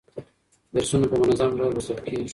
درسونه 0.73 1.05
په 1.11 1.15
منظم 1.21 1.49
ډول 1.57 1.71
لوستل 1.75 1.99
کیږي. 2.05 2.27